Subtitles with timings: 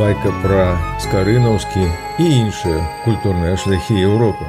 [0.00, 4.46] байка пра скарынаўскі і іншыя культурныя шляхі Еўропы.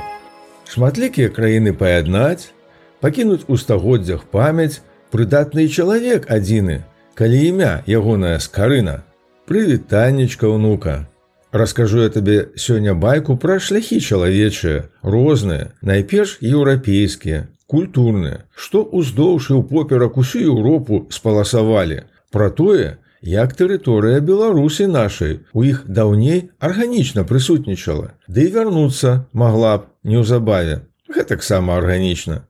[0.63, 2.55] Шматлікія краіны паяднаць,
[3.03, 4.79] пакінуць у стагоддзях памяць
[5.11, 6.77] прыдатны чалавек адзіны,
[7.19, 9.03] калі імя ягоная скарына.
[9.43, 11.11] Прывітаннечка ўнука.
[11.51, 19.59] Раскажу я табе сёння байку пра шляхі чалавечыя, розныя, найперш еўрапейскія, культурныя, што ўздоўж і
[19.59, 22.07] ў поперак усю Еўропу спаласавалі.
[22.31, 25.39] Пра тое, як тэрыторыя беларусі нашай.
[25.53, 30.81] У іх даўней арганічна прысутнічала ды і вярнуцца магла б неўзабаве.
[31.11, 32.45] Гэтаксама арганічна.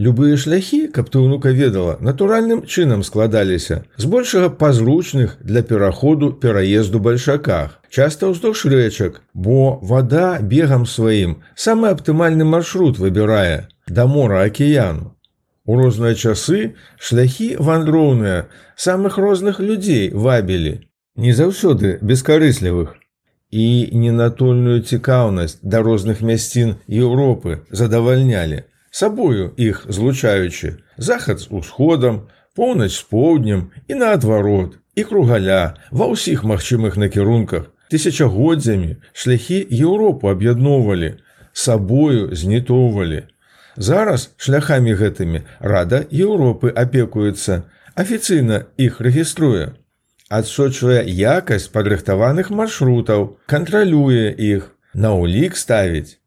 [0.00, 7.74] Любыя шляхі каб ты ўнука ведала натуральным чынам складаліся збольшага пазручных для пераходу пераезду бальшаках
[7.90, 11.34] часта ўздоўж рэчак бо вода бегам сваім
[11.66, 15.10] самы аптымальны маршрут выбірае да мора акіяну
[15.70, 16.60] У розныя часы
[16.98, 18.38] шляхі вандроўныя
[18.84, 20.72] самых розных людзей вабілі,
[21.14, 22.96] не заўсёды бескарыслівых.
[23.54, 32.22] І ненатольную цікаўнасць да розных мясцін Еўропы задавальнялі, сабою іх злучаючы, захад з усходам,
[32.58, 35.62] поўнач з поўднем і наадварот, і кругаля
[35.94, 41.18] ва ўсіх магчымых накірунках, тысячагоддзямі шляхі Еўропу аб'ядноўвалі,
[41.52, 43.28] сабою знітоўвалі,
[43.80, 45.40] Зараз шляхамі гэтымі
[45.72, 47.62] рада Еўропы апекуецца,
[47.96, 49.72] афіцыйна іх рэгіструе.
[50.28, 56.20] Адсочвае якасць падрыхтаваных маршрутаў, кантралюе іх, на ўлік ставіць.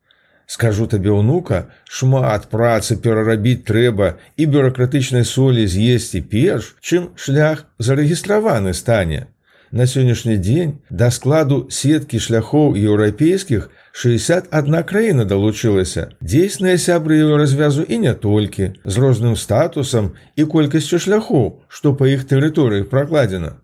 [0.50, 8.74] Скажу табе ўнука, шмат працы перарабіць трэба і бюракратычнай солі з'есці перш, чым шлях зарэгістраваны
[8.74, 9.28] стане.
[9.74, 16.04] На сённяшні дзень да складу сеткі шляхоў еўрапейскіх 61 краіна далучылася.
[16.22, 22.06] Дзейсныя сябры яго развязу і не толькі, з розным статусам і колькасцю шляхоў, што па
[22.06, 23.58] іх тэрыторыях пракладзена.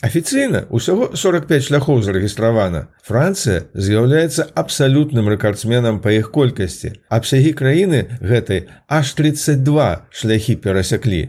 [0.00, 2.88] Афіцыйна ўсяго 45 шляхоў зарэгістравана.
[3.04, 6.96] Францыя з'яўляецца абсалютным рэкардсменам па іх колькасці.
[7.12, 11.22] Абсягі краіны гэтай аж 32 шляхі перасяклі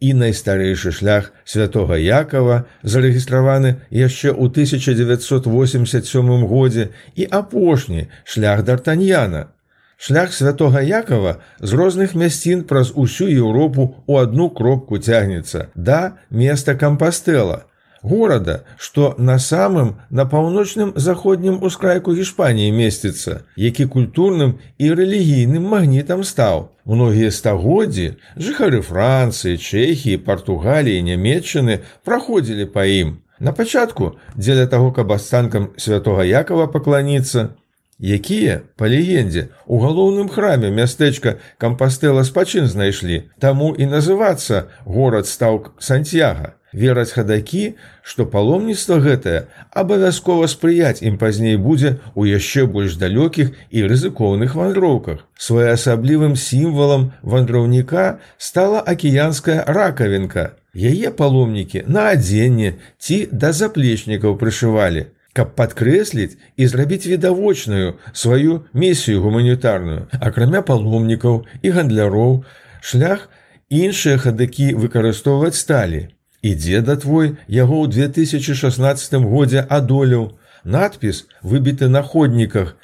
[0.00, 9.50] і найстарэйшы шлях святого Якова зарэгістраваны яшчэ ў 1987 годзе і апошні шлях д'Артаньяна.
[9.98, 16.78] Шлях святого Якова з розных мясцін праз усю Еўропу ў адну кропку цягнецца да места
[16.78, 17.66] кампастэла,
[18.02, 26.24] горада, што на самым на паўночным заходнім ускрайку Гішпаніі месціцца, які культурным і рэлігійным магнітам
[26.24, 26.70] стаў.
[26.84, 33.18] Многія стагоддзі жыхары Францыі, Чэхіі, Партугаліі, нямметчыны праходзілі па ім.
[33.38, 37.54] На пачатку дзеля таго, каб астанкам святого Якова пакланіцца,
[37.98, 45.66] якія па легендзе у галоўным храме мястэчка кампастэла спачын знайшлі, таму і называцца горад стаў
[45.78, 49.40] Сантьяга вераць хадакі, што паломніцтва гэтае
[49.72, 55.24] абавязкова спрыяць ім пазней будзе ў яшчэ больш далёкіх і рызыкоўных вандроўках.
[55.36, 60.52] Своеасаблівым сімвалам вандраўніка стала акіянская ракавінка.
[60.74, 69.22] Яе паломнікі на адзенне ці да заплечнікаў прышывалі, каб падкрэсліць і зрабіць відавочную сваю місію
[69.22, 72.44] гуманітарную, акрамя паломнікаў і гандляроў,
[72.80, 73.28] шлях
[73.68, 76.08] іншыя хадакі выкарыстоўваць сталі.
[76.42, 80.38] І дзеда твой яго ў 2016 годзе адолеў.
[80.64, 82.76] Надпіс выбіты на ходніках.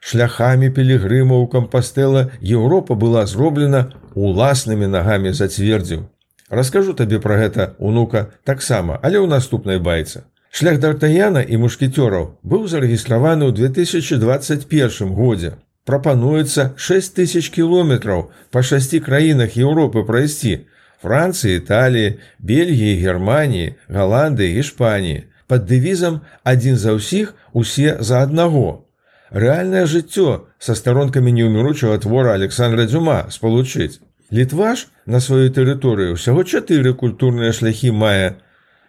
[0.00, 6.08] Шляхамі пілігрымаў кампастэла Еўропа была зроблена уласнымі нагамі зацвердзіў.
[6.50, 10.26] Раскажу табе пра гэта унука таксама, але ў наступнай байцы.
[10.52, 15.56] Шлях д'Артаяна і мушкетёраў быў зарэгістраваны ў 2021 годзе.
[15.88, 20.68] Прапануецца 6 тысяч кіલોметраў па шасці краінах Еўропы прайсці,
[21.00, 28.84] Францыі, Італіі, Бельгіі, Германіі, Галандыі, Іспаніі, пад дэвізам адзін за ўсіх усе за аднаго.
[29.32, 34.04] Рэальнае жыццё са старонкамі неўміручага твора Александра Дзюма спалучыць.
[34.28, 38.36] Літваш на сваёй тэрыторыі ўсяго чатыры культурныя шляхі мае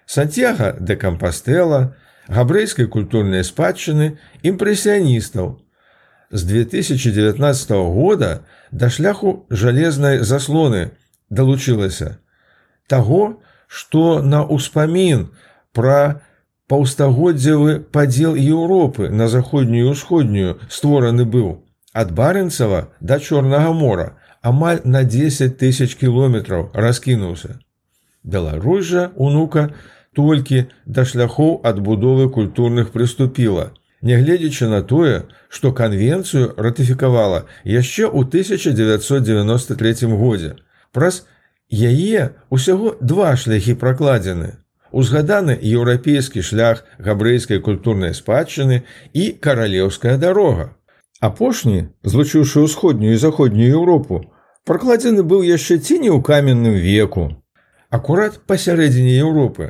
[0.06, 1.96] Сантьяга де Кампастэла,
[2.28, 5.60] габрэйскай культурнай спадчыны імпрэсіяністаў.
[6.32, 8.42] З 2019 года
[8.72, 10.92] да шляху жалезнай заслоны
[11.30, 12.18] далучылася
[12.88, 15.30] таго, што на ўспамін
[15.74, 16.22] пра
[16.70, 21.64] паўстагоддзевы падзел Еўропы на заходнюю ўсходнюю створаны быў
[21.94, 24.08] ад баренцава да чорнага мора
[24.42, 27.60] амаль на 10 тысяч кіલોметраў раскінуўся.
[28.24, 29.70] Беларусь жа унука
[30.16, 40.12] толькі да шляхоў адбудовы культурных прыступіла, нягледзячы на тое, што канвенцыю ратыфікавала яшчэ ў 1993
[40.18, 40.56] годзе
[40.92, 41.24] праз
[41.70, 44.64] яе ўсяго два шляхі пракладзены.
[44.94, 48.84] узгаданы еўрапейскі шлях габрэйскай культурнай спадчыны
[49.14, 50.78] і каралеўская дарога.
[51.20, 54.22] Апошні, злучыўшы ўсходнюю і заходнюю Еўропу,
[54.70, 57.43] пракладзены быў яшчэ ці не ў каменным веку.
[57.94, 59.66] Акурат пасярэдзіне Еўропы,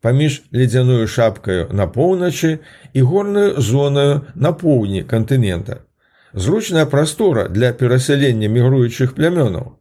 [0.00, 2.52] паміж ледзяную шапкаю на поўначы
[2.96, 5.82] і горную зонаю на поўдні кантынента.
[6.32, 9.76] Зручная прастора для перасялення мігруючых плямёнаў.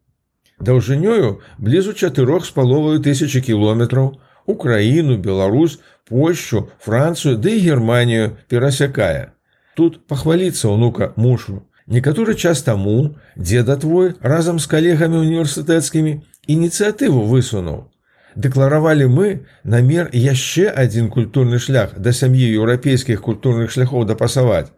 [0.59, 9.31] Даўжынёю блізу чатырох з паловаю тысячи кіметраў Украіну, Беларусь, Польшчу, Францыю ды да Германію перасякае.
[9.79, 11.63] Тут пахваліцца ўнука мушу.
[11.87, 17.89] Некаторы час таму дзеда твой разам з калегамі універсітэцкімі ініцыятыву высунуў.
[18.35, 19.27] Дэкларавалі мы
[19.63, 24.71] намер яшчэ адзін культурны шлях да сям'і еўрапейскіх культурных шляхоў дапасаваць,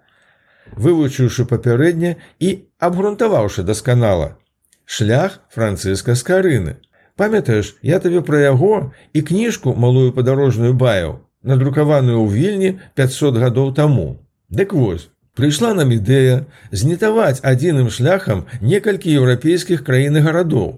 [0.78, 4.38] вывучыўшы папярэдне і абгрунтаваўшы дасканала.
[4.86, 6.76] Шлях францыска з карыны.
[7.18, 13.74] Памятаеш, я табе пра яго і кніжку малую падарожную баяў, надрукаваную ў вільні 500 гадоў
[13.74, 14.22] таму.
[14.54, 20.70] Дык вось, прыйшла нам ідэя знітаваць адзіным шляхам некалькі еўрапейскіх краін і гарадоў.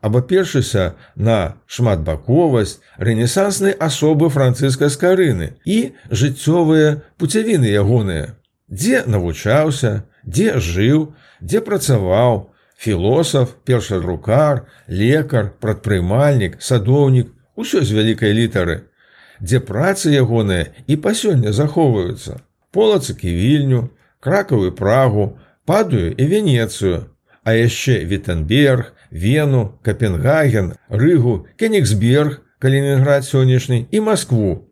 [0.00, 8.32] Абапершыся на шматбаковасць рэнесанснай асобы францыска з карыны і жыццёвыя пуцявіны ягоныя,
[8.68, 11.12] дзе навучаўся, дзе жыў,
[11.44, 12.48] дзе працаваў,
[12.80, 18.88] філосаф, першадрукар, лекар, прадпрымальнік, садоўнік, усё з вялікай літары,
[19.40, 22.40] дзе працы ягоныя і па сёння захоўваюцца.
[22.72, 25.36] Полацыкі вільню, кракавую прагу,
[25.68, 27.04] падаю і венецыю,
[27.44, 34.68] а яшчэ Вітенберг, Вену, Капенгаген, Рыгу, Кенігсберг, Калінінград сённяшні і Маскву.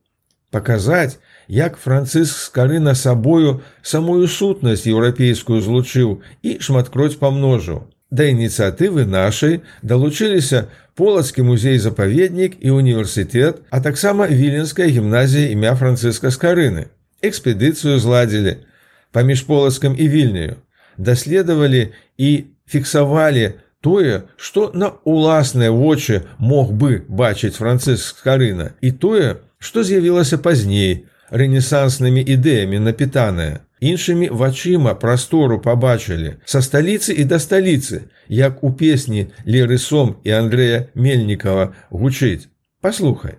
[0.50, 1.19] Паказаць,
[1.49, 7.88] як францыск скары на сабою самую сутнасць еўрапейскую злучыў і шматкроць памножыў.
[8.11, 16.88] Да ініцыятывы нашай далучыліся полацкі музей-запаведнік і універсітэт, а таксама віленская гімназія імя францыска скарыны.
[17.20, 18.64] Экспедыцыю зладзілі
[19.12, 20.56] паміж полацкам і вільнею,
[20.96, 29.38] даследавалі і фіксавалі тое, што на уласныя вочы мог бы бачыць францыск скарына і тое,
[29.58, 38.02] што з'явілася пазней рэнесанснымі ідэямі напітаная іншымі вачыма прастору пабачылі са сталіцы і да сталіцы
[38.28, 42.48] як у песні лерысом і андрэя мельнікова гучыць.
[42.81, 43.38] Паслухай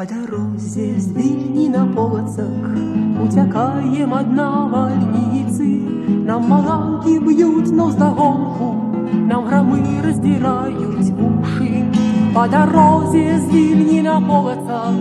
[0.00, 2.72] По дорозе с Вильни на полоцах
[3.22, 5.68] Утякаем од навальницы.
[6.24, 11.84] Нам маланки бьют нос догонку Нам громы раздирают уши.
[12.34, 14.94] По дорозе с Вильни на полоцах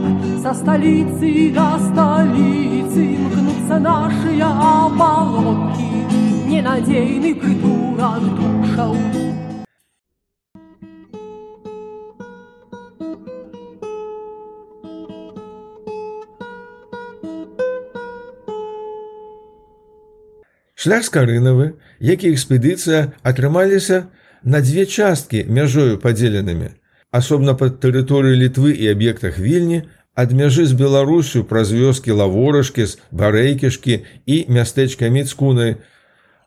[0.43, 5.87] Со столицы до столицы Мкнутся наши оболонки
[6.45, 8.97] Ненадейный придурок душал
[20.79, 24.05] Шлях скарынавы, які экспедыцыя атрымаліся
[24.47, 26.69] на дзве часткі мяжою падзеленымі.
[27.11, 29.81] Асобна пад тэрыторыі літвы і аб'ектах вільні
[30.15, 35.75] ад мяжы з Беларусю праз вёскі лаворашкі з барэйкішкі і мястэчка міцкунай.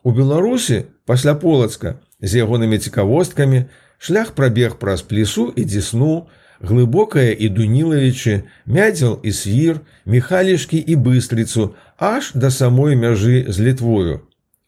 [0.03, 3.67] У Беларусі пасля полацка з ягонымі цікавосткамі
[3.99, 11.75] шлях прабег праз плесу і дзесну, глыбокая і дунілавічы, мядзел і свір, мехалішкі і быстрыцу,
[11.99, 14.23] аж да самой мяжы з літвою.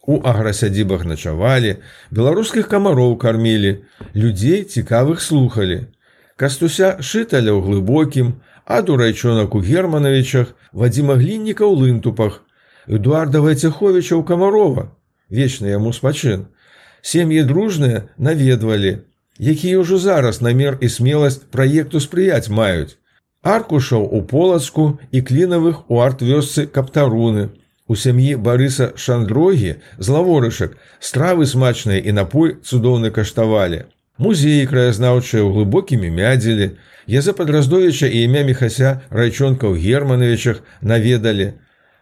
[0.07, 1.77] У аграсядзібах начавалі,
[2.11, 3.85] беларускіх камароў кармілі,
[4.15, 5.89] людзей цікавых слухалі.
[6.37, 8.35] Кастуся шыталя ў глыбокім,
[8.65, 12.43] а дурайчонак у германавічах, вадзіма глінніка ў лынтупах,
[12.87, 14.93] Эдуарда Вайцеховіча ў камарова,
[15.33, 16.53] вечна яму спачын.
[17.01, 19.01] Сем'і дружныя наведвалі,
[19.41, 22.97] якія ўжо зараз намер і смеласць праекту спрыяць маюць
[23.45, 27.51] аркушаў у полацку і клінавых у арт-вёсцы каптаруны.
[27.87, 33.85] У сям'і барыса шандрогі з лаворышак стравы смачныя і напой цудоўны каштавалі.
[34.17, 36.71] Музеі краязнаўчыя ў глыбокімі мядзелі,
[37.07, 41.53] Яза падраздовіча і імя мехася райчонка ў германавічах наведалі.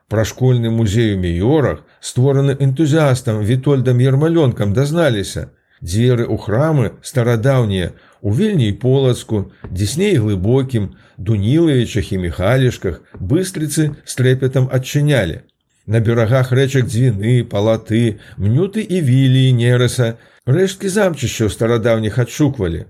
[0.06, 5.50] Пра школьны музей у міёрах, створаны энтузіастам вітольдам ермалёнкам дазналіся.
[5.82, 14.12] Дзверы ў храмы старадаўнія, у вільні і полацку, дзесней глыбокім, дунілавічах і мехалішках быстрыцы з
[14.14, 15.42] трэпетам адчынялі.
[15.86, 20.14] На берагах рэчак дзвіны, палаты, мнюты і вілі нераса,
[20.46, 22.86] рэшткі замчышчаў старадаўніх адшуквалі.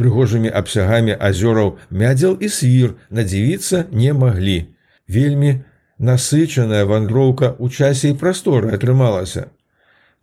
[0.00, 4.72] Прыгожымі абсягамі азёраў мядзел і свір надзівіцца не маглі.
[5.04, 5.60] Вельмі
[6.00, 9.52] насычаная вандроўка ў часе і прасторы атрымалася.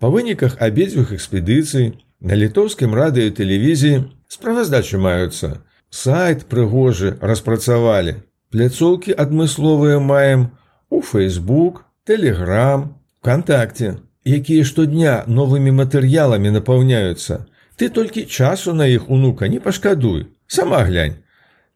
[0.01, 5.62] Па выніках абедзвюх экспедыцый на літоўскім радыё тэлевізіі справаздачы маюцца.
[5.93, 8.17] Сайт прыгожы распрацавалі.
[8.50, 10.50] Пляцоўкі адмысловыя маем
[10.89, 12.87] у Facebook, Telegram,
[13.21, 17.43] ВКтакце, якія штодня новымі матэрыяламі напаўняюцца.
[17.75, 20.27] Ты толькі часу на іх унука не пашкадуй.
[20.47, 21.19] Сама глянь.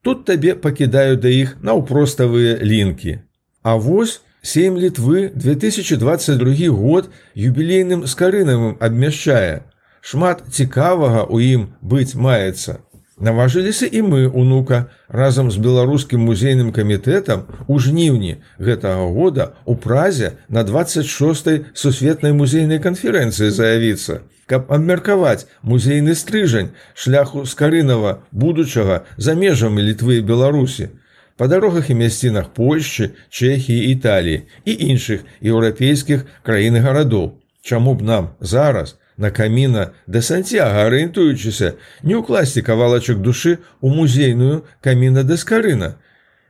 [0.01, 3.19] Тут табе пакідаю да іх наўпроставыя лінкі.
[3.61, 9.67] А вось сем літвы 2022 год юбілейным скарынавым абмяшчае.
[9.99, 12.79] Шмат цікавага ў ім быць маецца.
[13.21, 20.31] Наважыліся і мы унука разам з беларускім музейным камітэтам у жніўні гэтага года у празе
[20.49, 29.85] на 26 сусветнай музейнай канферэнцыі заявіцца, каб абмеркаваць музейны стрыжань шляху скарынава будучага за межамі
[29.85, 30.89] літвы і беларусі
[31.37, 37.37] па дарогах і мясцінах Польшчы, Чэхіі, Італіі і іншых еўрапейскіх краін гарадоў.
[37.61, 44.65] Чаму б нам зараз на каміна да Сцяга арыентуючыся не ўкласці кавалачак душы ў музейную
[44.81, 45.95] каміна даскарына,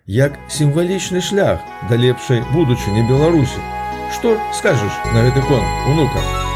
[0.08, 1.60] як сімвалічны шлях
[1.92, 3.60] да лепшай будучыні Беларусі.
[4.16, 6.51] Што скажаш на гэты кон унука?